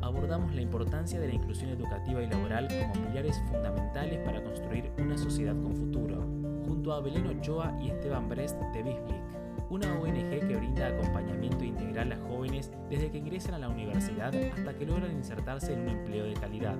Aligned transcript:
abordamos 0.00 0.54
la 0.54 0.60
importancia 0.60 1.18
de 1.20 1.28
la 1.28 1.34
inclusión 1.34 1.70
educativa 1.70 2.22
y 2.22 2.26
laboral 2.28 2.68
como 2.68 3.06
pilares 3.06 3.40
fundamentales 3.50 4.18
para 4.24 4.42
construir 4.42 4.90
una 4.98 5.16
sociedad 5.16 5.54
con 5.62 5.74
futuro, 5.74 6.20
junto 6.66 6.92
a 6.92 7.00
Belén 7.00 7.26
Ochoa 7.26 7.76
y 7.82 7.90
Esteban 7.90 8.28
Brest 8.28 8.60
de 8.72 8.82
Bisblick, 8.82 9.22
una 9.70 9.92
ONG 10.00 10.48
que 10.48 10.56
brinda 10.56 10.88
acompañamiento 10.88 11.64
integral 11.64 12.12
a 12.12 12.18
jóvenes 12.28 12.70
desde 12.88 13.10
que 13.10 13.18
ingresan 13.18 13.54
a 13.54 13.58
la 13.58 13.68
universidad 13.68 14.34
hasta 14.34 14.74
que 14.74 14.86
logran 14.86 15.12
insertarse 15.12 15.72
en 15.72 15.80
un 15.80 15.88
empleo 15.88 16.24
de 16.24 16.34
calidad. 16.34 16.76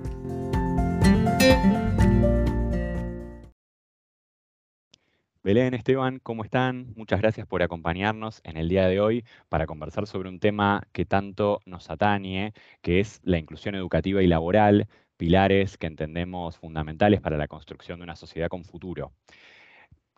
Belén, 5.43 5.73
Esteban, 5.73 6.19
¿cómo 6.19 6.43
están? 6.43 6.93
Muchas 6.95 7.19
gracias 7.19 7.47
por 7.47 7.63
acompañarnos 7.63 8.41
en 8.43 8.57
el 8.57 8.69
día 8.69 8.87
de 8.87 8.99
hoy 9.01 9.25
para 9.49 9.65
conversar 9.65 10.05
sobre 10.05 10.29
un 10.29 10.39
tema 10.39 10.83
que 10.91 11.03
tanto 11.03 11.61
nos 11.65 11.89
atañe, 11.89 12.53
que 12.83 12.99
es 12.99 13.21
la 13.23 13.39
inclusión 13.39 13.73
educativa 13.73 14.21
y 14.21 14.27
laboral, 14.27 14.87
pilares 15.17 15.79
que 15.79 15.87
entendemos 15.87 16.59
fundamentales 16.59 17.21
para 17.21 17.37
la 17.37 17.47
construcción 17.47 17.97
de 17.97 18.03
una 18.03 18.15
sociedad 18.15 18.49
con 18.49 18.63
futuro. 18.63 19.13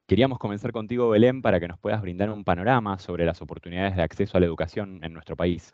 Queríamos 0.08 0.40
comenzar 0.40 0.74
contigo, 0.74 1.08
Belén, 1.08 1.42
para 1.42 1.62
que 1.62 1.70
nos 1.70 1.80
puedas 1.80 2.02
brindar 2.02 2.30
un 2.30 2.44
panorama 2.44 3.00
sobre 3.00 3.24
las 3.24 3.42
oportunidades 3.42 3.96
de 3.96 4.04
acceso 4.04 4.36
a 4.36 4.42
la 4.42 4.48
educación 4.48 5.00
en 5.06 5.14
nuestro 5.14 5.38
país. 5.38 5.74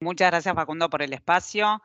Muchas 0.00 0.30
gracias, 0.30 0.54
Facundo, 0.54 0.88
por 0.88 1.02
el 1.02 1.12
espacio. 1.12 1.82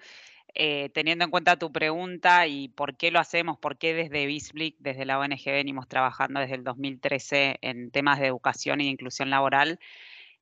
Eh, 0.59 0.89
teniendo 0.91 1.23
en 1.23 1.29
cuenta 1.29 1.59
tu 1.59 1.71
pregunta 1.71 2.47
y 2.47 2.69
por 2.69 2.97
qué 2.97 3.11
lo 3.11 3.19
hacemos, 3.19 3.59
por 3.59 3.77
qué 3.77 3.93
desde 3.93 4.25
Bisblick, 4.25 4.75
desde 4.79 5.05
la 5.05 5.19
ONG, 5.19 5.45
venimos 5.45 5.87
trabajando 5.87 6.39
desde 6.39 6.55
el 6.55 6.63
2013 6.63 7.59
en 7.61 7.91
temas 7.91 8.19
de 8.19 8.25
educación 8.25 8.81
e 8.81 8.85
inclusión 8.85 9.29
laboral. 9.29 9.79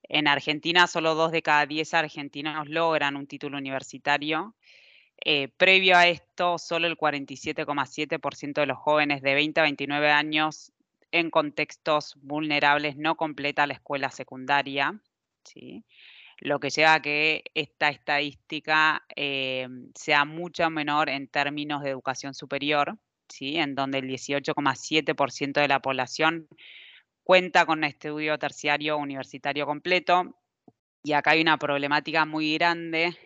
En 0.04 0.30
Argentina, 0.30 0.88
solo 0.88 1.16
dos 1.16 1.34
de 1.34 1.42
cada 1.42 1.66
diez 1.66 1.94
argentinos 1.94 2.70
logran 2.70 3.18
un 3.18 3.28
título 3.28 3.58
universitario. 3.58 4.56
Eh, 5.26 5.50
previo 5.58 5.98
a 5.98 6.08
esto, 6.08 6.60
solo 6.60 6.88
el 6.88 6.96
47,7% 6.96 8.62
de 8.62 8.68
los 8.68 8.78
jóvenes 8.78 9.22
de 9.22 9.34
20 9.34 9.60
a 9.60 9.64
29 9.64 10.12
años 10.12 10.72
en 11.12 11.30
contextos 11.30 12.16
vulnerables 12.22 12.96
no 12.96 13.18
completa 13.18 13.68
la 13.68 13.74
escuela 13.74 14.10
secundaria. 14.12 14.98
¿sí? 15.44 15.84
Lo 16.40 16.60
que 16.60 16.70
lleva 16.70 16.96
a 16.96 17.02
que 17.02 17.44
esta 17.54 17.90
estadística 17.90 19.06
eh, 19.16 19.68
sea 19.96 20.26
mucho 20.26 20.70
menor 20.70 21.10
en 21.10 21.28
términos 21.28 21.82
de 21.84 21.90
educación 21.90 22.34
superior, 22.34 22.98
¿sí? 23.30 23.58
en 23.58 23.76
donde 23.76 24.00
el 24.00 24.06
18,7% 24.08 25.62
de 25.62 25.68
la 25.68 25.82
población 25.82 26.48
cuenta 27.24 27.66
con 27.66 27.84
estudio 27.84 28.38
terciario 28.38 28.98
universitario 28.98 29.66
completo. 29.66 30.36
Y 31.04 31.14
acá 31.14 31.32
hay 31.32 31.42
una 31.42 31.58
problemática 31.58 32.26
muy 32.26 32.56
grande 32.56 33.18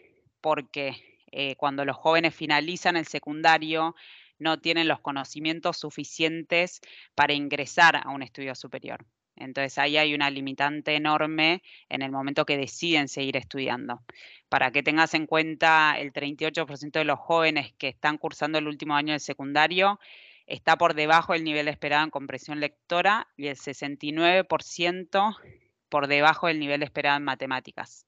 porque 0.41 0.95
eh, 1.31 1.55
cuando 1.55 1.85
los 1.85 1.97
jóvenes 1.97 2.35
finalizan 2.35 2.97
el 2.97 3.05
secundario, 3.05 3.95
no 4.37 4.59
tienen 4.59 4.87
los 4.87 5.01
conocimientos 5.01 5.77
suficientes 5.77 6.81
para 7.13 7.33
ingresar 7.33 7.97
a 7.97 8.09
un 8.09 8.23
estudio 8.23 8.55
superior. 8.55 9.05
Entonces 9.39 9.77
ahí 9.77 9.97
hay 9.97 10.13
una 10.13 10.29
limitante 10.29 10.95
enorme 10.95 11.63
en 11.89 12.01
el 12.01 12.11
momento 12.11 12.45
que 12.45 12.57
deciden 12.57 13.07
seguir 13.07 13.37
estudiando. 13.37 14.01
Para 14.49 14.71
que 14.71 14.83
tengas 14.83 15.13
en 15.13 15.25
cuenta, 15.25 15.95
el 15.97 16.11
38% 16.11 16.91
de 16.91 17.05
los 17.05 17.19
jóvenes 17.19 17.73
que 17.77 17.87
están 17.87 18.17
cursando 18.17 18.57
el 18.57 18.67
último 18.67 18.95
año 18.95 19.13
del 19.13 19.19
secundario 19.19 19.99
está 20.45 20.77
por 20.77 20.93
debajo 20.93 21.33
del 21.33 21.43
nivel 21.43 21.67
esperado 21.67 22.03
en 22.03 22.09
comprensión 22.09 22.59
lectora 22.59 23.27
y 23.37 23.47
el 23.47 23.55
69% 23.55 25.37
por 25.89 26.07
debajo 26.07 26.47
del 26.47 26.59
nivel 26.59 26.83
esperado 26.83 27.17
en 27.17 27.23
matemáticas. 27.23 28.05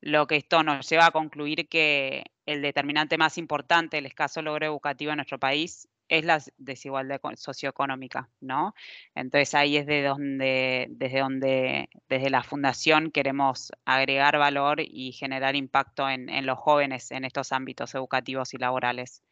Lo 0.00 0.26
que 0.26 0.36
esto 0.36 0.62
nos 0.62 0.88
lleva 0.88 1.06
a 1.06 1.10
concluir 1.10 1.68
que 1.68 2.24
el 2.46 2.62
determinante 2.62 3.18
más 3.18 3.36
importante 3.36 3.98
del 3.98 4.06
escaso 4.06 4.40
logro 4.40 4.66
educativo 4.66 5.12
en 5.12 5.16
nuestro 5.16 5.38
país 5.38 5.88
es 6.10 6.24
la 6.24 6.42
desigualdad 6.58 7.20
socioeconómica, 7.36 8.28
¿no? 8.40 8.74
Entonces 9.14 9.54
ahí 9.54 9.76
es 9.76 9.86
de 9.86 10.02
donde, 10.02 10.88
desde 10.90 11.20
donde, 11.20 11.88
desde 12.08 12.30
la 12.30 12.42
fundación 12.42 13.12
queremos 13.12 13.72
agregar 13.84 14.36
valor 14.36 14.80
y 14.80 15.12
generar 15.12 15.54
impacto 15.54 16.08
en, 16.10 16.28
los 16.44 16.58
jóvenes 16.58 17.12
en 17.12 17.24
estos 17.24 17.52
ámbitos 17.52 17.94
educativos 17.94 18.52
y 18.54 18.58
laborales. 18.58 19.22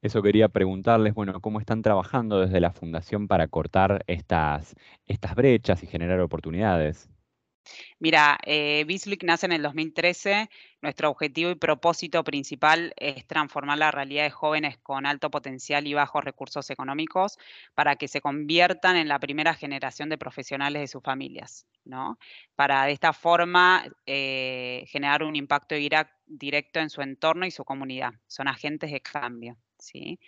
Eso 0.00 0.22
quería 0.22 0.48
preguntarles, 0.48 1.14
bueno, 1.14 1.40
¿cómo 1.40 1.60
están 1.60 1.82
trabajando 1.82 2.40
desde 2.40 2.60
la 2.60 2.72
fundación 2.72 3.28
para 3.28 3.48
cortar 3.48 4.02
estas, 4.06 4.74
estas 5.06 5.34
brechas 5.34 5.82
y 5.82 5.86
generar 5.86 6.20
oportunidades? 6.20 7.10
Mira, 7.98 8.38
eh, 8.44 8.86
nace 9.22 9.46
en 9.46 9.52
el 9.52 9.62
2013. 9.62 10.50
Nuestro 10.82 11.10
objetivo 11.10 11.50
y 11.50 11.54
propósito 11.54 12.22
principal 12.24 12.92
es 12.96 13.26
transformar 13.26 13.78
la 13.78 13.90
realidad 13.90 14.24
de 14.24 14.30
jóvenes 14.30 14.78
con 14.78 15.06
alto 15.06 15.30
potencial 15.30 15.86
y 15.86 15.94
bajos 15.94 16.24
recursos 16.24 16.70
económicos 16.70 17.38
para 17.74 17.96
que 17.96 18.08
se 18.08 18.20
conviertan 18.20 18.96
en 18.96 19.08
la 19.08 19.18
primera 19.18 19.54
generación 19.54 20.08
de 20.08 20.18
profesionales 20.18 20.82
de 20.82 20.88
sus 20.88 21.02
familias, 21.02 21.66
¿no? 21.84 22.18
Para 22.54 22.84
de 22.84 22.92
esta 22.92 23.12
forma 23.12 23.84
eh, 24.06 24.84
generar 24.88 25.22
un 25.22 25.36
impacto 25.36 25.74
directo 26.26 26.80
en 26.80 26.90
su 26.90 27.02
entorno 27.02 27.46
y 27.46 27.50
su 27.50 27.64
comunidad. 27.64 28.12
Son 28.26 28.48
agentes 28.48 28.90
de 28.90 29.00
cambio, 29.00 29.56
¿sí? 29.78 30.18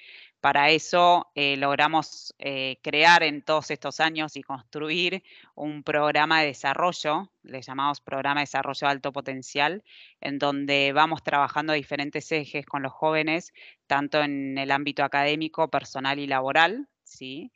Para 0.40 0.70
eso 0.70 1.30
eh, 1.34 1.56
logramos 1.56 2.34
eh, 2.38 2.78
crear 2.82 3.22
en 3.22 3.42
todos 3.42 3.70
estos 3.70 3.98
años 3.98 4.36
y 4.36 4.42
construir 4.42 5.24
un 5.54 5.82
programa 5.82 6.40
de 6.40 6.46
desarrollo, 6.48 7.32
le 7.42 7.60
llamamos 7.60 8.00
Programa 8.00 8.40
de 8.40 8.42
Desarrollo 8.42 8.86
de 8.86 8.92
Alto 8.92 9.12
Potencial, 9.12 9.82
en 10.20 10.38
donde 10.38 10.92
vamos 10.92 11.24
trabajando 11.24 11.72
diferentes 11.72 12.30
ejes 12.30 12.66
con 12.66 12.82
los 12.82 12.92
jóvenes, 12.92 13.52
tanto 13.86 14.22
en 14.22 14.56
el 14.58 14.70
ámbito 14.70 15.02
académico, 15.02 15.68
personal 15.70 16.18
y 16.20 16.26
laboral, 16.28 16.88
¿sí? 17.02 17.50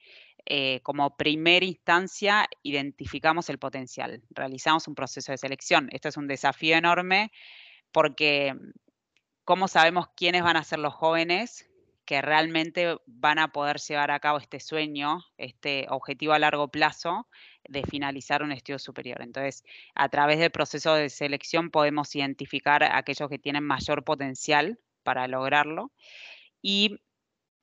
Eh, 0.44 0.80
como 0.82 1.16
primera 1.16 1.64
instancia 1.64 2.48
identificamos 2.64 3.48
el 3.48 3.58
potencial, 3.58 4.22
realizamos 4.30 4.88
un 4.88 4.96
proceso 4.96 5.30
de 5.30 5.38
selección. 5.38 5.88
Esto 5.92 6.08
es 6.08 6.16
un 6.16 6.26
desafío 6.26 6.76
enorme 6.76 7.30
porque 7.92 8.54
¿cómo 9.44 9.68
sabemos 9.68 10.08
quiénes 10.16 10.42
van 10.42 10.56
a 10.56 10.64
ser 10.64 10.80
los 10.80 10.94
jóvenes 10.94 11.68
que 12.04 12.20
realmente 12.20 12.96
van 13.06 13.38
a 13.38 13.48
poder 13.48 13.78
llevar 13.78 14.10
a 14.10 14.20
cabo 14.20 14.38
este 14.38 14.60
sueño, 14.60 15.20
este 15.36 15.86
objetivo 15.88 16.32
a 16.32 16.38
largo 16.38 16.68
plazo 16.68 17.28
de 17.68 17.84
finalizar 17.84 18.42
un 18.42 18.52
estudio 18.52 18.78
superior. 18.78 19.22
Entonces, 19.22 19.64
a 19.94 20.08
través 20.08 20.38
del 20.38 20.50
proceso 20.50 20.94
de 20.94 21.10
selección 21.10 21.70
podemos 21.70 22.14
identificar 22.14 22.82
a 22.82 22.98
aquellos 22.98 23.28
que 23.28 23.38
tienen 23.38 23.64
mayor 23.64 24.04
potencial 24.04 24.78
para 25.02 25.28
lograrlo 25.28 25.92
y 26.60 26.98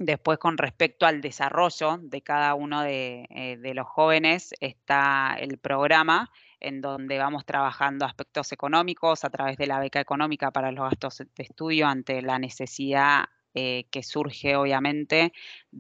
Después, 0.02 0.40
con 0.40 0.58
respecto 0.58 1.06
al 1.06 1.20
desarrollo 1.20 1.98
de 2.02 2.22
cada 2.22 2.56
uno 2.56 2.84
de, 2.84 3.28
eh, 3.32 3.58
de, 3.58 3.74
los 3.74 3.86
jóvenes, 3.86 4.54
está 4.62 5.36
el 5.38 5.58
programa 5.58 6.32
en 6.62 6.80
donde 6.80 7.18
vamos 7.18 7.46
trabajando 7.46 8.06
aspectos 8.06 8.54
económicos 8.54 9.26
a 9.26 9.30
través 9.30 9.58
de 9.58 9.68
la 9.68 9.78
beca 9.78 10.00
económica 10.00 10.52
para 10.52 10.72
los 10.72 10.90
gastos 10.90 11.18
de 11.18 11.44
estudio 11.44 11.86
ante 11.86 12.22
la 12.22 12.40
necesidad 12.40 13.26
eh, 13.56 13.88
que 13.90 14.04
surge 14.04 14.56
obviamente 14.56 15.34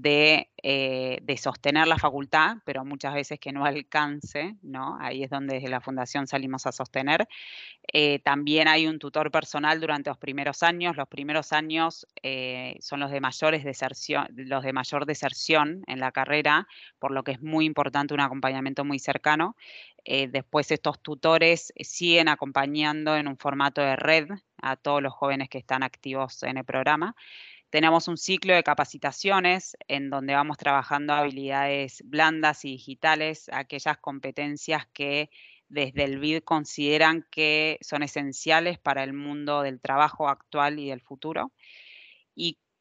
eh, 0.03 1.19
de, 1.21 1.37
sostener 1.37 1.87
la 1.87 1.99
facultad, 1.99 2.57
pero 2.65 2.83
muchas 2.83 3.13
veces 3.13 3.39
que 3.39 3.51
no 3.51 3.63
alcance, 3.63 4.55
¿no? 4.63 4.97
Ahí 4.99 5.23
es 5.23 5.29
donde 5.29 5.55
desde 5.55 5.69
la 5.69 5.79
fundación 5.79 6.25
salimos 6.25 6.65
a 6.65 6.71
sostener. 6.71 7.27
Eh, 7.93 8.19
también 8.19 8.67
hay 8.67 8.87
un 8.87 8.97
tutor 8.97 9.29
personal 9.29 9.79
durante 9.79 10.09
los 10.09 10.17
primeros 10.17 10.63
años. 10.63 10.97
Los 10.97 11.07
primeros 11.07 11.53
años 11.53 12.07
son 12.79 12.99
los 13.01 13.11
de, 13.11 13.21
mayores 13.21 13.63
deserción, 13.63 14.25
los 14.35 14.63
de 14.63 14.73
mayor 14.73 15.05
deserción 15.05 15.83
en 15.85 15.99
la 15.99 16.11
carrera, 16.11 16.67
por 16.97 17.11
lo 17.11 17.23
que 17.23 17.33
es 17.33 17.41
muy 17.41 17.65
importante 17.65 18.15
un 18.15 18.21
acompañamiento 18.21 18.83
muy 18.83 18.97
cercano. 18.97 19.55
después 20.05 20.71
estos 20.71 20.99
tutores 21.01 21.71
siguen 21.79 22.29
acompañando 22.29 23.15
en 23.15 23.27
un 23.27 23.37
formato 23.37 23.81
de 23.81 23.95
red 23.95 24.27
a 24.61 24.75
todos 24.75 25.03
los 25.03 25.13
jóvenes 25.13 25.49
que 25.49 25.59
están 25.59 25.83
activos 25.83 26.41
en 26.43 26.57
el 26.57 26.65
programa. 26.65 27.15
Tenemos 27.69 28.07
un 28.07 28.17
ciclo 28.17 28.55
de 28.55 28.63
capacitaciones 28.63 29.77
en 29.87 30.09
donde 30.09 30.33
vamos 30.33 30.57
trabajando 30.57 31.13
habilidades 31.13 32.01
blandas 32.05 32.65
y 32.65 32.69
digitales, 32.71 33.47
aquellas 33.53 33.97
competencias 33.99 34.87
que 34.91 35.29
desde 35.67 36.03
el 36.05 36.19
BID 36.19 36.41
consideran 36.43 37.27
que 37.29 37.77
son 37.81 38.01
esenciales 38.01 38.79
para 38.79 39.03
el 39.03 39.13
mundo 39.13 39.61
del 39.61 39.79
trabajo 39.79 40.29
actual 40.29 40.79
y 40.79 40.89
del 40.89 41.01
futuro. 41.01 41.51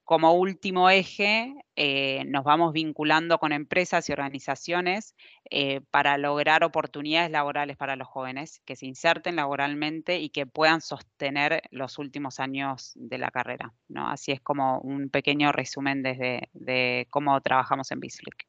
Como 0.08 0.32
último 0.32 0.88
eje, 0.88 1.54
eh, 1.76 2.24
nos 2.24 2.42
vamos 2.42 2.72
vinculando 2.72 3.36
con 3.36 3.52
empresas 3.52 4.08
y 4.08 4.12
organizaciones 4.12 5.14
eh, 5.50 5.82
para 5.90 6.16
lograr 6.16 6.64
oportunidades 6.64 7.30
laborales 7.30 7.76
para 7.76 7.94
los 7.94 8.08
jóvenes, 8.08 8.62
que 8.64 8.74
se 8.74 8.86
inserten 8.86 9.36
laboralmente 9.36 10.18
y 10.18 10.30
que 10.30 10.46
puedan 10.46 10.80
sostener 10.80 11.60
los 11.72 11.98
últimos 11.98 12.40
años 12.40 12.92
de 12.94 13.18
la 13.18 13.30
carrera. 13.30 13.74
¿no? 13.88 14.08
Así 14.08 14.32
es 14.32 14.40
como 14.40 14.80
un 14.80 15.10
pequeño 15.10 15.52
resumen 15.52 16.02
desde, 16.02 16.48
de 16.54 17.06
cómo 17.10 17.38
trabajamos 17.42 17.90
en 17.90 18.00
Bislick. 18.00 18.46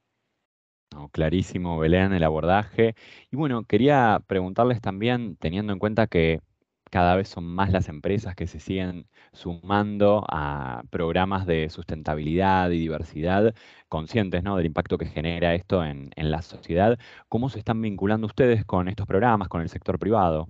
clarísimo, 1.12 1.78
Belén, 1.78 2.14
el 2.14 2.24
abordaje. 2.24 2.96
Y 3.32 3.36
bueno, 3.36 3.66
quería 3.66 4.22
preguntarles 4.28 4.80
también, 4.80 5.36
teniendo 5.36 5.74
en 5.74 5.80
cuenta 5.80 6.08
que 6.08 6.40
cada 6.90 7.16
vez 7.16 7.30
son 7.30 7.46
más 7.46 7.72
las 7.72 7.90
empresas 7.90 8.36
que 8.36 8.48
se 8.48 8.60
siguen 8.60 9.08
sumando 9.34 10.26
a 10.28 10.84
programas 10.90 11.46
de 11.46 11.70
sustentabilidad 11.70 12.70
y 12.72 12.80
diversidad, 12.80 13.54
conscientes 13.88 14.44
¿no? 14.44 14.58
del 14.58 14.66
impacto 14.66 14.98
que 14.98 15.06
genera 15.06 15.54
esto 15.56 15.84
en, 15.84 16.12
la 16.16 16.42
sociedad. 16.42 17.00
¿Cómo 17.28 17.50
se 17.50 17.60
están 17.60 17.82
vinculando 17.82 18.28
ustedes 18.28 18.66
con 18.66 18.88
estos 18.88 19.08
programas, 19.08 19.48
con 19.48 19.62
el 19.62 19.70
sector 19.70 19.98
privado? 20.00 20.50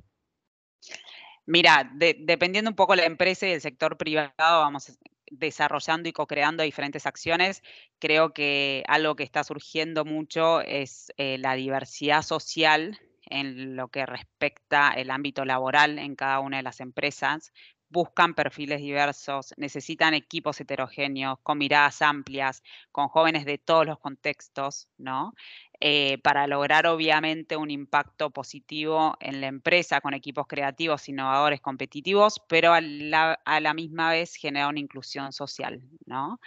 Mira, 1.45 1.91
dependiendo 1.95 2.69
un 2.69 2.75
poco 2.75 2.94
de 2.94 3.01
la 3.01 3.06
empresa 3.06 3.47
y 3.47 3.51
el 3.51 3.62
sector 3.62 3.97
privado, 3.97 4.31
vamos 4.38 4.97
desarrollando 5.31 6.09
y 6.09 6.13
co-creando 6.13 6.63
diferentes 6.63 7.06
acciones. 7.06 7.63
Creo 8.00 8.33
que 8.33 8.83
algo 8.88 9.15
que 9.15 9.24
está 9.24 9.44
surgiendo 9.44 10.06
mucho 10.06 10.62
es 10.62 11.12
eh, 11.18 11.38
la 11.38 11.53
diversidad 11.53 12.21
social 12.21 13.00
en 13.30 13.76
lo 13.76 13.88
que 13.90 14.06
respecta 14.06 14.92
el 14.92 15.12
ámbito 15.12 15.46
laboral 15.46 16.00
en 16.00 16.16
cada 16.16 16.40
una 16.40 16.58
de 16.58 16.64
las 16.64 16.80
empresas. 16.80 17.52
Buscan 17.92 18.36
perfiles 18.36 18.81
diversos, 18.81 19.54
necesitan 19.58 20.14
equipos 20.14 20.62
heterogéneos, 20.62 21.40
con 21.42 21.58
miradas 21.58 22.04
amplias, 22.04 22.62
con 22.92 23.08
jóvenes 23.08 23.46
de 23.46 23.58
todos 23.58 23.88
los 23.88 23.98
contextos, 24.00 24.88
¿no? 24.98 25.34
Eh, 25.80 26.20
para 26.20 26.46
lograr 26.46 26.86
obviamente 26.88 27.56
un 27.58 27.72
impacto 27.72 28.30
positivo 28.31 29.16
en 29.20 29.42
la 29.42 29.48
empresa 29.48 30.02
con 30.02 30.14
equipos 30.14 30.46
creativos, 30.46 31.10
innovadores, 31.10 31.62
competitivos, 31.62 32.42
pero 32.48 32.74
a 32.74 32.82
la, 32.82 33.40
a 33.46 33.60
la 33.60 33.74
misma 33.74 34.12
vez 34.12 34.36
generar 34.36 34.70
una 34.70 34.80
inclusión 34.80 35.32
social, 35.32 35.82
¿no? 36.06 36.40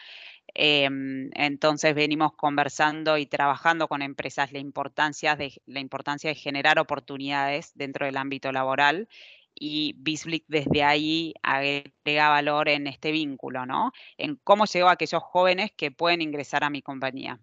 Em, 0.55 1.31
entonces 1.35 1.95
venimos 1.95 2.35
conversando 2.35 3.17
y 3.17 3.27
trabajando 3.27 3.89
con 3.89 4.03
empresas 4.03 4.53
la 4.53 4.59
importancia, 4.59 5.35
de, 5.35 5.63
la 5.67 5.81
importancia 5.81 6.29
de 6.31 6.35
generar 6.37 6.79
oportunidades 6.79 7.73
dentro 7.75 8.05
del 8.05 8.19
ámbito 8.19 8.53
laboral 8.53 9.09
y 9.55 9.95
Bisblick 9.99 10.45
desde 10.49 10.83
ahí 10.83 11.35
agrega 11.43 12.29
valor 12.29 12.69
en 12.69 12.87
este 12.87 13.13
vínculo, 13.13 13.67
¿no? 13.67 13.93
En 14.19 14.37
cómo 14.37 14.67
llego 14.67 14.89
a 14.89 14.93
aquellos 14.93 15.23
jóvenes 15.23 15.73
que 15.73 15.91
pueden 15.91 16.23
ingresar 16.23 16.65
a 16.65 16.71
mi 16.71 16.83
compañía. 16.83 17.41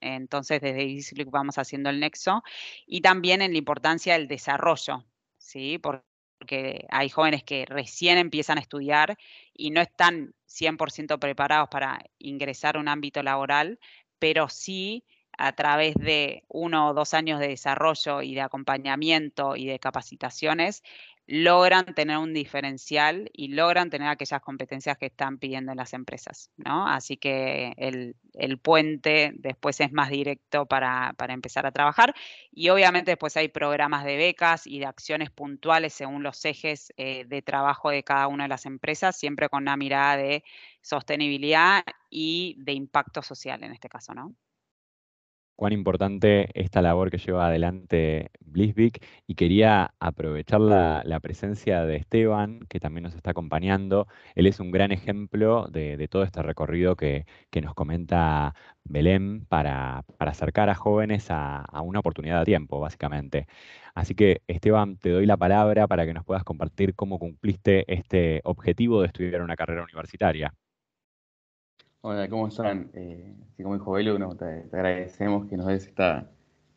Entonces, 0.00 0.60
desde 0.60 0.84
Bisblick 0.84 1.30
vamos 1.30 1.58
haciendo 1.58 1.90
el 1.90 2.00
nexo 2.00 2.42
y 2.86 3.00
también 3.00 3.42
en 3.42 3.52
la 3.52 3.58
importancia 3.58 4.14
del 4.14 4.28
desarrollo, 4.28 5.04
¿sí? 5.38 5.78
porque 5.78 6.07
hay 6.90 7.08
jóvenes 7.08 7.42
que 7.42 7.66
recién 7.66 8.18
empiezan 8.18 8.58
a 8.58 8.60
estudiar 8.60 9.18
y 9.52 9.70
no 9.70 9.80
están 9.80 10.34
100% 10.46 11.18
preparados 11.18 11.68
para 11.68 11.98
ingresar 12.18 12.76
a 12.76 12.80
un 12.80 12.88
ámbito 12.88 13.22
laboral, 13.22 13.78
pero 14.18 14.48
sí 14.48 15.04
a 15.36 15.52
través 15.52 15.94
de 15.94 16.44
uno 16.48 16.88
o 16.88 16.94
dos 16.94 17.14
años 17.14 17.38
de 17.38 17.48
desarrollo 17.48 18.22
y 18.22 18.34
de 18.34 18.40
acompañamiento 18.40 19.56
y 19.56 19.66
de 19.66 19.78
capacitaciones, 19.78 20.82
logran 21.30 21.84
tener 21.94 22.16
un 22.16 22.32
diferencial 22.32 23.30
y 23.34 23.48
logran 23.48 23.90
tener 23.90 24.08
aquellas 24.08 24.40
competencias 24.40 24.96
que 24.96 25.06
están 25.06 25.36
pidiendo 25.36 25.74
las 25.74 25.92
empresas, 25.92 26.50
¿no? 26.56 26.88
Así 26.88 27.18
que 27.18 27.74
el, 27.76 28.16
puente 28.62 29.32
después 29.34 29.78
es 29.80 29.92
más 29.92 30.08
directo 30.08 30.64
para, 30.64 31.14
empezar 31.28 31.66
a 31.66 31.70
trabajar 31.72 32.14
y 32.50 32.70
obviamente 32.70 33.10
después 33.10 33.36
hay 33.36 33.48
programas 33.48 34.04
de 34.04 34.16
becas 34.16 34.66
y 34.66 34.78
de 34.78 34.86
acciones 34.86 35.30
puntuales 35.30 35.92
según 35.92 36.22
los 36.22 36.42
ejes 36.46 36.94
eh, 36.96 37.26
de 37.26 37.42
trabajo 37.42 37.90
de 37.90 38.02
cada 38.02 38.26
una 38.26 38.44
de 38.44 38.48
las 38.48 38.64
empresas, 38.64 39.18
siempre 39.18 39.50
con 39.50 39.64
una 39.64 39.76
mirada 39.76 40.16
de 40.16 40.44
sostenibilidad 40.80 41.84
y 42.08 42.56
de 42.58 42.72
impacto 42.72 43.20
social 43.22 43.62
en 43.64 43.72
este 43.72 43.90
caso, 43.90 44.14
¿no? 44.14 44.34
Cuán 45.58 45.72
importante 45.72 46.48
esta 46.54 46.80
labor 46.82 47.10
que 47.10 47.18
lleva 47.18 47.48
adelante 47.48 48.30
Blisvik 48.40 49.04
y 49.26 49.34
quería 49.34 49.92
aprovechar 49.98 50.60
la, 50.60 51.20
presencia 51.20 51.84
de 51.84 51.96
Esteban, 51.96 52.60
que 52.68 52.78
también 52.78 53.02
nos 53.02 53.16
está 53.16 53.32
acompañando. 53.32 54.06
Él 54.36 54.46
es 54.46 54.60
un 54.60 54.70
gran 54.70 54.92
ejemplo 54.92 55.66
de, 55.68 56.06
todo 56.08 56.22
este 56.22 56.42
recorrido 56.42 56.94
que, 56.94 57.26
nos 57.60 57.74
comenta 57.74 58.54
Belén 58.84 59.46
para, 59.46 60.04
acercar 60.20 60.70
a 60.70 60.76
jóvenes 60.76 61.26
a, 61.30 61.66
una 61.82 61.98
oportunidad 62.00 62.42
a 62.42 62.44
tiempo, 62.44 62.78
básicamente. 62.78 63.48
Así 63.96 64.14
que, 64.14 64.42
Esteban, 64.46 64.96
te 64.98 65.10
doy 65.10 65.26
la 65.26 65.36
palabra 65.36 65.88
para 65.88 66.06
que 66.06 66.14
nos 66.14 66.24
puedas 66.24 66.44
compartir 66.44 66.94
cómo 66.94 67.18
cumpliste 67.18 67.84
este 67.92 68.42
objetivo 68.44 69.00
de 69.00 69.08
estudiar 69.08 69.42
una 69.42 69.56
carrera 69.56 69.82
universitaria. 69.82 70.54
Hola, 72.00 72.28
¿cómo 72.28 72.46
están? 72.46 72.90
Eh, 72.94 73.34
así 73.50 73.62
como 73.64 73.74
dijo 73.74 73.90
Belu, 73.92 74.36
te, 74.36 74.44
agradecemos 74.72 75.48
que 75.48 75.56
nos 75.56 75.66
des 75.66 75.86
esta 75.88 76.30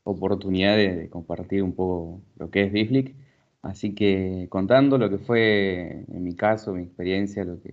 oportunidad 0.04 0.76
de, 0.76 1.10
compartir 1.12 1.62
un 1.62 1.76
poco 1.76 2.22
lo 2.38 2.50
que 2.50 2.64
es 2.64 2.72
Biflic. 2.72 3.16
Así 3.62 3.94
que 3.94 4.48
contando 4.50 4.98
lo 4.98 5.10
que 5.12 5.20
fue, 5.20 6.06
en 6.08 6.24
mi 6.24 6.36
caso, 6.36 6.74
mi 6.74 6.84
experiencia, 6.84 7.44
lo 7.44 7.62
que, 7.62 7.72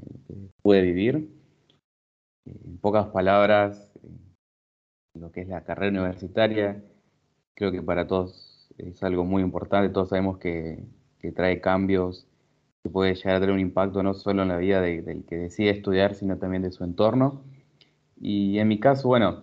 pude 0.63 0.83
vivir, 0.83 1.31
eh, 2.45 2.61
en 2.65 2.79
pocas 2.79 3.07
palabras, 3.09 3.91
eh, 4.03 4.09
lo 5.15 5.33
que 5.33 5.41
es 5.43 5.49
la 5.49 5.65
carrera 5.65 5.91
universitaria, 5.91 6.85
creo 7.55 7.73
que 7.73 7.83
para 7.83 8.07
todos 8.07 8.69
es 8.79 9.03
algo 9.03 9.25
muy 9.25 9.43
importante, 9.43 9.93
todos 9.93 10.11
sabemos 10.11 10.39
que, 10.39 10.85
que 11.19 11.33
trae 11.33 11.61
cambios 11.61 12.27
que 12.83 12.91
puede 12.91 13.15
llegar 13.15 13.37
a 13.37 13.41
tener 13.41 13.55
un 13.55 13.61
impacto 13.61 14.03
no 14.03 14.15
solo 14.15 14.43
en 14.43 14.49
la 14.49 14.59
vida 14.59 14.81
del 14.81 15.25
que 15.25 15.37
decide 15.37 15.71
estudiar, 15.71 16.15
sino 16.15 16.39
también 16.39 16.63
de 16.63 16.71
su 16.71 16.85
entorno. 16.85 17.43
Y 18.21 18.59
en 18.59 18.69
mi 18.69 18.81
caso, 18.81 19.09
bueno, 19.09 19.43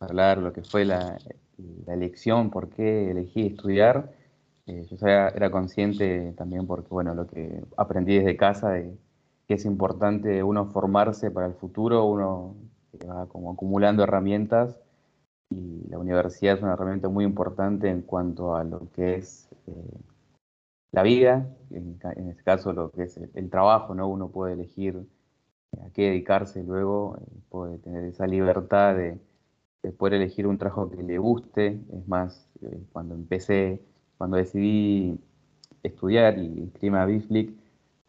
hablar 0.00 0.38
lo 0.38 0.52
que 0.52 0.62
fue 0.62 0.84
la, 0.84 1.18
elección, 1.86 2.50
por 2.50 2.70
qué 2.70 3.10
elegí 3.10 3.46
estudiar, 3.46 4.12
eh, 4.66 4.86
yo 4.88 4.96
era 5.06 5.50
consciente 5.50 6.32
también 6.36 6.66
porque, 6.66 6.88
bueno, 6.88 7.14
lo 7.14 7.26
que 7.26 7.62
aprendí 7.76 8.16
desde 8.16 8.36
casa, 8.36 8.70
de 8.70 8.96
que 9.46 9.54
es 9.54 9.64
importante 9.64 10.42
uno 10.42 10.66
formarse 10.66 11.30
para 11.30 11.46
el 11.46 11.54
futuro, 11.54 12.04
uno 12.04 12.54
va 13.08 13.26
como 13.26 13.52
acumulando 13.52 14.02
herramientas 14.04 14.78
y 15.50 15.88
la 15.88 15.98
universidad 15.98 16.56
es 16.56 16.62
una 16.62 16.74
herramienta 16.74 17.08
muy 17.08 17.24
importante 17.24 17.88
en 17.88 18.02
cuanto 18.02 18.54
a 18.54 18.62
lo 18.62 18.88
que 18.92 19.16
es 19.16 19.48
eh, 19.66 19.72
la 20.92 21.02
vida, 21.02 21.46
en, 21.70 21.98
este 22.28 22.42
caso 22.42 22.72
lo 22.72 22.90
que 22.90 23.04
es 23.04 23.16
el, 23.34 23.50
trabajo, 23.50 23.94
¿no? 23.94 24.08
Uno 24.08 24.28
puede 24.30 24.54
elegir 24.54 25.06
a 25.80 25.90
qué 25.92 26.06
dedicarse 26.10 26.64
luego, 26.64 27.16
eh, 27.20 27.24
puede 27.48 27.78
tener 27.78 28.04
esa 28.04 28.26
libertad 28.26 28.96
de, 28.96 29.18
poder 29.96 30.14
elegir 30.14 30.46
un 30.46 30.58
trabajo 30.58 30.90
que 30.90 31.02
le 31.02 31.18
guste. 31.18 31.80
Es 31.92 32.08
más, 32.08 32.48
eh, 32.62 32.82
cuando 32.92 33.14
empecé, 33.14 33.80
cuando 34.18 34.36
decidí 34.36 35.18
estudiar 35.82 36.38
y 36.38 36.46
inscribirme 36.46 36.98
a 36.98 37.06
Biflick, 37.06 37.54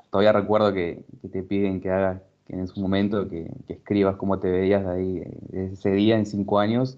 todavía 0.09 0.33
recuerdo 0.33 0.73
que, 0.73 1.05
te 1.31 1.43
piden 1.43 1.79
que 1.81 1.91
hagas, 1.91 2.21
que 2.45 2.55
en 2.55 2.67
su 2.67 2.81
momento, 2.81 3.29
que, 3.29 3.51
escribas 3.67 4.17
cómo 4.17 4.39
te 4.39 4.49
veías 4.49 4.83
de 4.83 4.91
ahí, 4.91 5.17
eh, 5.19 5.69
ese 5.73 5.91
día 5.91 6.17
en 6.17 6.25
cinco 6.25 6.59
años. 6.59 6.97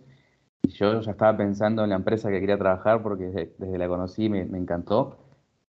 Y 0.64 0.70
yo 0.70 1.02
ya 1.02 1.12
estaba 1.12 1.36
pensando 1.38 1.84
en 1.84 1.90
la 1.90 1.98
empresa 1.98 2.30
que 2.30 2.40
quería 2.40 2.58
trabajar 2.58 3.04
porque 3.04 3.26
desde, 3.60 3.78
la 3.78 3.88
conocí 3.90 4.30
me 4.30 4.42
encantó 4.58 5.18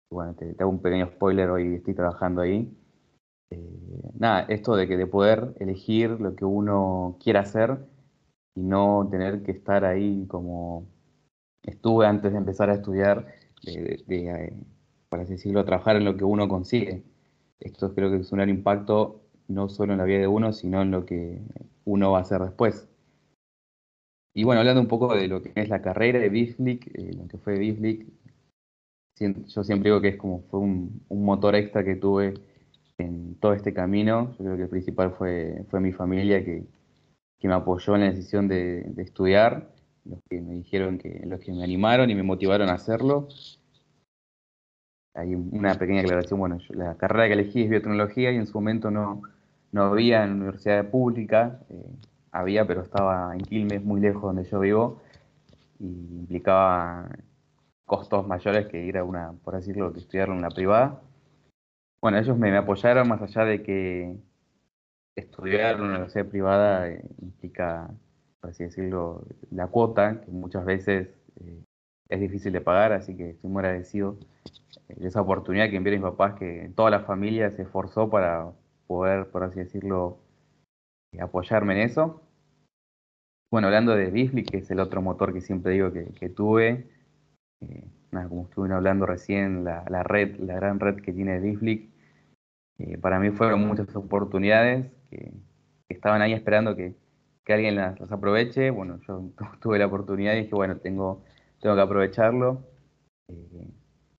bueno, 0.09 0.35
te, 0.35 0.55
hago 0.59 0.69
un 0.69 0.81
pequeño 0.81 1.07
spoiler, 1.07 1.49
hoy 1.49 1.75
estoy 1.75 1.93
trabajando 1.93 2.41
ahí. 2.41 2.73
Eh, 3.49 4.11
nada, 4.19 4.41
esto 4.49 4.75
de 4.75 4.87
que 4.87 4.97
de 4.97 5.07
poder 5.07 5.53
elegir 5.59 6.19
lo 6.21 6.35
que 6.35 6.45
uno 6.45 7.17
quiera 7.23 7.41
hacer 7.41 7.77
y 8.55 8.61
no 8.63 9.07
tener 9.11 9.43
que 9.43 9.51
estar 9.51 9.85
ahí 9.85 10.25
como 10.27 10.87
estuve 11.63 12.05
antes 12.07 12.31
de 12.31 12.37
empezar 12.37 12.69
a 12.69 12.75
estudiar, 12.75 13.27
de, 13.63 14.03
eh, 14.07 14.53
por 15.09 15.19
así 15.19 15.33
decirlo, 15.33 15.65
trabajar 15.65 15.95
en 15.97 16.05
lo 16.05 16.17
que 16.17 16.23
uno 16.23 16.47
consigue. 16.47 17.03
Esto 17.59 17.93
creo 17.93 18.11
que 18.11 18.17
es 18.17 18.31
un 18.31 18.37
gran 18.37 18.49
impacto 18.49 19.21
no 19.47 19.69
solo 19.69 19.93
en 19.93 19.99
la 19.99 20.05
vida 20.05 20.19
de 20.19 20.27
uno, 20.27 20.53
sino 20.53 20.81
en 20.81 20.91
lo 20.91 21.05
que 21.05 21.41
uno 21.85 22.11
va 22.11 22.19
a 22.19 22.21
hacer 22.21 22.41
después. 22.41 22.87
Y 24.33 24.43
bueno, 24.43 24.59
hablando 24.59 24.81
un 24.81 24.87
poco 24.87 25.15
de 25.15 25.27
lo 25.27 25.41
que 25.41 25.51
es 25.55 25.69
la 25.69 25.81
carrera 25.81 26.19
de 26.19 26.29
Biflick, 26.29 26.87
eh, 26.93 27.11
lo 27.17 27.27
que 27.27 27.37
fue 27.37 27.57
Biflick, 27.57 28.07
yo 29.19 29.63
siempre 29.63 29.89
digo 29.89 30.01
que 30.01 30.09
es 30.09 30.17
como 30.17 30.41
fue 30.49 30.59
un, 30.59 31.01
motor 31.09 31.55
extra 31.55 31.83
que 31.83 31.95
tuve 31.95 32.35
en 32.97 33.35
todo 33.35 33.53
este 33.53 33.73
camino. 33.73 34.35
Yo 34.37 34.45
creo 34.45 34.57
que 34.57 34.63
el 34.63 34.69
principal 34.69 35.11
fue, 35.17 35.65
fue 35.69 35.79
mi 35.79 35.91
familia 35.91 36.43
que, 36.43 36.63
me 37.43 37.53
apoyó 37.53 37.95
en 37.95 38.01
la 38.01 38.11
decisión 38.11 38.47
de, 38.47 38.91
estudiar, 38.97 39.69
los 40.05 40.19
que 40.29 40.41
me 40.41 40.55
dijeron 40.55 40.97
que, 40.97 41.21
los 41.25 41.39
que 41.39 41.53
me 41.53 41.63
animaron 41.63 42.09
y 42.09 42.15
me 42.15 42.23
motivaron 42.23 42.69
a 42.69 42.73
hacerlo. 42.73 43.27
Hay 45.13 45.33
una 45.33 45.75
pequeña 45.75 46.01
aclaración, 46.01 46.39
bueno, 46.39 46.59
la 46.69 46.95
carrera 46.95 47.27
que 47.27 47.33
elegí 47.33 47.63
es 47.63 47.69
biotecnología 47.69 48.31
y 48.31 48.35
en 48.35 48.45
su 48.47 48.53
momento 48.57 48.91
no, 48.91 49.21
no 49.71 49.83
había 49.83 50.23
en 50.23 50.33
universidad 50.33 50.89
pública, 50.89 51.59
eh, 51.69 51.89
había, 52.31 52.67
pero 52.67 52.81
estaba 52.81 53.33
en 53.33 53.41
Quilmes, 53.41 53.83
muy 53.83 54.01
lejos 54.01 54.21
donde 54.21 54.43
yo 54.43 54.59
vivo, 54.59 55.01
y 55.79 55.85
implicaba 55.85 57.09
costos 57.87 58.27
mayores 58.27 58.67
que 58.67 58.83
ir 58.83 58.97
a 58.97 59.03
una, 59.03 59.31
por 59.43 59.55
así 59.55 59.69
decirlo, 59.69 59.93
que 59.93 59.99
estudiar 59.99 60.29
en 60.29 60.35
una 60.35 60.49
privada. 60.49 61.01
Bueno, 62.01 62.19
ellos 62.19 62.37
me, 62.37 62.55
apoyaron 62.55 63.07
más 63.07 63.21
allá 63.21 63.45
de 63.45 63.63
que 63.63 64.15
estudiar 65.15 65.75
en 65.75 65.81
una 65.81 65.89
universidad 65.91 66.27
privada 66.27 66.89
eh, 66.89 67.01
implica, 67.21 67.89
por 68.39 68.51
así 68.51 68.65
decirlo, 68.65 69.25
la 69.51 69.67
cuota, 69.67 70.21
que 70.21 70.29
muchas 70.29 70.65
veces 70.65 71.07
eh, 71.39 71.63
es 72.09 72.19
difícil 72.19 72.53
de 72.53 72.61
pagar, 72.61 72.91
así 72.91 73.15
que 73.15 73.31
estoy 73.31 73.49
muy 73.49 73.61
agradecido 73.61 74.17
eh, 74.89 74.97
esa 75.01 75.21
oportunidad 75.21 75.69
que 75.69 75.77
enviaron 75.77 76.01
mis 76.01 76.11
papás, 76.11 76.37
que 76.37 76.69
toda 76.75 76.91
la 76.91 76.99
familia 76.99 77.51
se 77.51 77.63
esforzó 77.63 78.09
para 78.09 78.51
poder, 78.85 79.27
por 79.29 79.43
así 79.43 79.59
decirlo, 79.59 80.19
apoyarme 81.19 81.73
en 81.75 81.89
eso. 81.89 82.21
Bueno, 83.49 83.67
hablando 83.67 83.95
de 83.95 84.11
Disney, 84.11 84.43
que 84.43 84.57
es 84.57 84.69
el 84.71 84.81
otro 84.81 85.01
motor 85.01 85.33
que 85.33 85.39
siempre 85.39 85.71
digo 85.71 85.91
que, 85.91 86.29
tuve, 86.29 86.89
eh, 87.61 87.87
como 88.11 88.43
estuvieron 88.43 88.77
hablando 88.77 89.05
recién, 89.05 89.63
la, 89.63 89.83
red, 90.03 90.37
la 90.39 90.55
gran 90.55 90.79
red 90.79 90.97
que 90.97 91.13
tiene 91.13 91.39
Disney, 91.39 91.91
eh, 92.79 92.97
para 92.97 93.19
mí 93.19 93.31
fueron 93.31 93.67
muchas 93.67 93.95
oportunidades 93.95 94.91
que, 95.09 95.33
estaban 95.89 96.21
ahí 96.21 96.33
esperando 96.33 96.75
que, 96.75 96.95
alguien 97.47 97.75
las, 97.75 98.11
aproveche. 98.11 98.71
Bueno, 98.71 98.99
yo 99.07 99.29
tuve 99.61 99.79
la 99.79 99.87
oportunidad 99.87 100.33
y 100.33 100.43
dije, 100.43 100.55
bueno, 100.55 100.77
tengo, 100.77 101.23
tengo 101.61 101.75
que 101.75 101.81
aprovecharlo. 101.81 102.63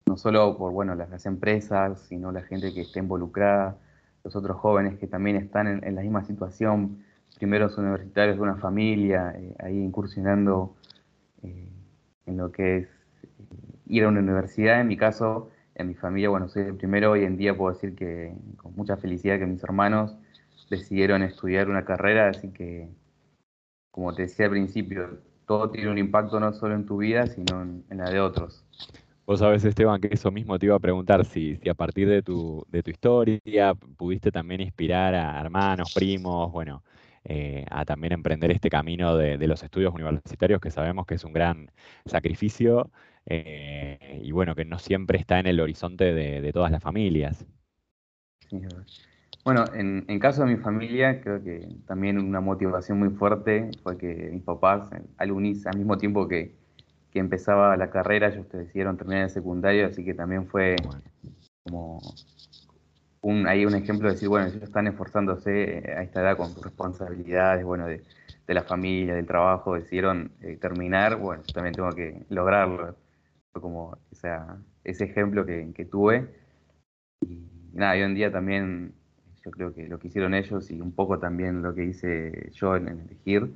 no 0.07 0.16
solo 0.16 0.57
por 0.57 0.73
bueno, 0.73 0.95
las, 0.95 1.26
empresas, 1.26 2.00
sino 2.09 2.33
la 2.33 2.42
gente 2.42 2.73
que 2.73 2.83
está 2.83 2.99
involucrada, 3.00 3.78
los 4.25 4.35
otros 4.37 4.57
jóvenes 4.57 4.99
que 4.99 5.07
también 5.07 5.37
están 5.37 5.85
en 5.85 5.95
la 5.95 6.02
misma 6.02 6.25
situación 6.25 7.04
primeros 7.38 7.78
universitarios 7.78 8.37
de 8.37 8.42
una 8.42 8.57
familia, 8.57 9.33
eh, 9.37 9.54
ahí 9.61 9.78
incursionando 9.78 10.76
eh, 11.42 11.71
en 12.26 12.37
lo 12.37 12.50
que 12.50 12.78
es 12.78 12.88
eh, 12.88 12.98
ir 13.88 14.04
a 14.04 14.09
una 14.09 14.21
universidad. 14.21 14.80
En 14.80 14.88
mi 14.88 14.97
caso, 14.97 15.50
en 15.75 15.88
mi 15.88 15.95
familia, 15.95 16.28
bueno, 16.28 16.49
soy 16.49 16.64
el 16.64 16.75
primero, 16.75 17.12
hoy 17.12 17.25
en 17.25 17.37
día 17.37 17.57
puedo 17.57 17.73
decir 17.73 17.95
que 17.95 18.35
con 18.57 18.75
mucha 18.75 18.97
felicidad 18.97 19.38
que 19.38 19.47
mis 19.47 19.62
hermanos 19.62 20.16
decidieron 20.71 21.23
estudiar 21.23 21.68
una 21.68 21.85
carrera, 21.85 22.28
así 22.28 22.49
que, 22.49 22.88
como 23.90 24.14
te 24.14 24.23
decía 24.23 24.47
al 24.47 24.52
principio, 24.52 25.21
todo 25.47 25.71
tiene 25.71 25.90
un 25.90 25.99
impacto 25.99 26.38
no 26.38 26.52
solo 26.52 26.75
en 26.75 26.85
tu 26.85 26.99
vida, 26.99 27.26
sino 27.26 27.62
en, 27.62 27.85
la 27.97 28.11
de 28.11 28.21
otros. 28.21 28.64
Vos 29.26 29.40
sabés, 29.40 29.64
Esteban, 29.64 30.00
que 30.00 30.09
eso 30.11 30.30
mismo 30.30 30.59
te 30.59 30.66
iba 30.66 30.76
a 30.76 30.80
preguntar, 30.80 31.25
si, 31.25 31.57
si 31.57 31.68
a 31.68 31.75
partir 31.75 32.09
de 32.09 32.23
tu, 32.23 32.64
de 32.68 32.83
tu 32.83 32.90
historia 32.90 33.75
pudiste 33.97 34.30
también 34.30 34.61
inspirar 34.61 35.14
a 35.14 35.40
hermanos, 35.40 35.92
primos, 35.95 36.50
bueno, 36.50 36.83
eh, 37.30 37.66
a 37.71 37.85
también 37.85 38.14
emprender 38.14 38.50
este 38.50 38.71
camino 38.71 39.14
de, 39.14 39.47
los 39.47 39.62
estudios 39.62 39.92
universitarios, 39.92 40.62
que 40.62 40.71
sabemos 40.71 41.04
que 41.04 41.16
es 41.16 41.25
un 41.25 41.35
gran 41.35 41.71
sacrificio 42.07 42.90
eh, 43.27 44.21
y 44.23 44.33
bueno, 44.33 44.55
que 44.55 44.65
no 44.65 44.79
siempre 44.79 45.19
está 45.19 45.39
en 45.39 45.47
el 45.47 45.61
horizonte 45.61 46.13
de, 46.13 46.53
todas 46.53 46.71
las 46.71 46.83
familias. 46.83 47.45
bueno, 49.45 49.65
en, 49.75 50.19
caso 50.19 50.45
de 50.45 50.55
mi 50.55 50.57
familia, 50.57 51.21
creo 51.21 51.43
que 51.43 51.69
también 51.87 52.19
una 52.19 52.41
motivación 52.41 52.99
muy 52.99 53.11
fuerte 53.11 53.71
fue 53.83 53.99
que 53.99 54.31
mis 54.33 54.43
papás, 54.43 54.89
al 55.17 55.33
unirse 55.33 55.69
al 55.69 55.79
mismo 55.79 55.99
tiempo 55.99 56.29
que, 56.29 56.57
empezaba 57.15 57.77
la 57.77 57.91
carrera, 57.91 58.29
ellos 58.29 58.49
decidieron 58.49 58.97
terminar 58.97 59.25
el 59.25 59.31
secundario, 59.31 59.89
así 59.89 60.05
que 60.05 60.15
también 60.15 60.47
fue 60.47 60.77
como 61.65 61.99
un, 63.23 63.47
hay 63.49 63.67
un 63.67 63.75
ejemplo 63.75 64.09
de 64.09 64.15
decir, 64.15 64.29
bueno, 64.29 64.47
ellos 64.47 64.63
están 64.63 64.87
esforzándose 64.87 65.79
eh, 65.79 65.95
a 65.97 66.03
esta 66.03 66.21
edad 66.21 66.37
con 66.37 66.51
sus 66.51 66.63
responsabilidades, 66.63 67.65
bueno, 67.65 67.87
de, 67.87 68.05
la 68.47 68.63
familia, 68.63 69.15
del 69.15 69.27
trabajo, 69.27 69.75
decidieron 69.75 70.31
eh, 70.41 70.57
terminar, 70.57 71.17
bueno, 71.17 71.43
yo 71.47 71.53
también 71.53 71.75
tengo 71.75 71.91
que 71.91 72.25
lograrlo. 72.31 72.97
Fue 73.59 73.62
como 73.62 73.99
ese 74.85 75.05
ejemplo 75.05 75.45
que, 75.45 75.88
tuve. 75.91 76.29
Y 77.27 77.41
nada, 77.73 77.95
hoy 77.95 78.03
en 78.03 78.15
día 78.15 78.31
también 78.31 78.95
yo 79.45 79.50
creo 79.50 79.75
que 79.75 79.88
lo 79.88 79.99
que 79.99 80.07
hicieron 80.07 80.33
ellos 80.33 80.71
y 80.71 80.81
un 80.81 80.93
poco 80.93 81.19
también 81.19 81.61
lo 81.61 81.75
que 81.75 81.87
hice 81.87 82.53
yo 82.53 82.77
en, 82.77 82.87
elegir, 82.87 83.53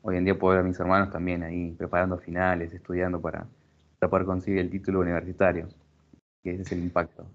hoy 0.00 0.16
en 0.16 0.24
día 0.24 0.38
puedo 0.38 0.54
ver 0.54 0.64
a 0.64 0.66
mis 0.66 0.80
hermanos 0.80 1.10
también 1.10 1.42
ahí 1.42 1.72
preparando 1.72 2.16
finales, 2.16 2.72
estudiando 2.72 3.20
para, 3.20 3.46
para 3.98 4.08
poder 4.08 4.24
conseguir 4.24 4.60
el 4.60 4.70
título 4.70 5.00
universitario, 5.00 5.68
que 6.42 6.52
ese 6.52 6.62
es 6.62 6.72
el 6.72 6.84
impacto. 6.84 7.26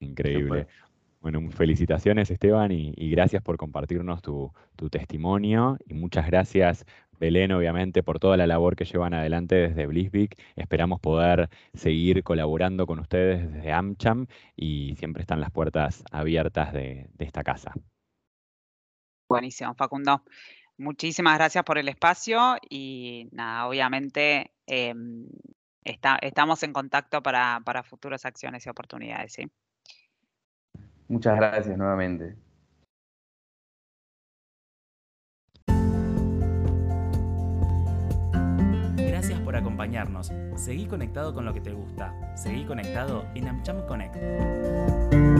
Increíble. 0.00 0.66
Bueno, 1.20 1.40
felicitaciones 1.50 2.30
Esteban 2.30 2.70
y, 2.70 3.10
gracias 3.10 3.42
por 3.42 3.56
compartirnos 3.56 4.22
tu, 4.22 4.52
testimonio 4.90 5.76
y 5.84 5.94
muchas 5.94 6.26
gracias 6.28 6.84
Belén, 7.18 7.52
obviamente, 7.52 8.02
por 8.02 8.18
toda 8.18 8.36
la 8.36 8.46
labor 8.46 8.76
que 8.76 8.84
llevan 8.84 9.14
adelante 9.14 9.54
desde 9.54 9.86
Blissvik. 9.86 10.36
Esperamos 10.56 11.00
poder 11.00 11.48
seguir 11.74 12.22
colaborando 12.22 12.86
con 12.86 12.98
ustedes 12.98 13.52
desde 13.52 13.72
AmCham 13.72 14.26
y 14.54 14.94
siempre 14.96 15.22
están 15.22 15.40
las 15.40 15.50
puertas 15.50 16.04
abiertas 16.10 16.72
de, 16.72 17.08
esta 17.18 17.42
casa. 17.42 17.72
Buenísimo, 19.28 19.74
Facundo. 19.74 20.22
Muchísimas 20.78 21.36
gracias 21.36 21.64
por 21.64 21.78
el 21.78 21.88
espacio 21.88 22.56
y 22.68 23.28
nada, 23.32 23.66
obviamente 23.66 24.52
em, 24.66 25.26
estamos 25.82 26.62
en 26.62 26.72
contacto 26.72 27.22
para, 27.22 27.60
para 27.64 27.82
futuras 27.82 28.24
acciones 28.24 28.66
y 28.66 28.68
oportunidades. 28.68 29.32
¿sí? 29.32 29.50
Muchas 31.08 31.36
gracias 31.36 31.76
nuevamente. 31.78 32.36
Por 39.46 39.54
acompañarnos. 39.54 40.32
Seguí 40.56 40.86
conectado 40.86 41.32
con 41.32 41.44
lo 41.44 41.54
que 41.54 41.60
te 41.60 41.72
gusta. 41.72 42.12
Seguí 42.36 42.64
conectado 42.64 43.24
en 43.36 43.46
AmCham 43.46 43.86
Connect. 43.86 45.35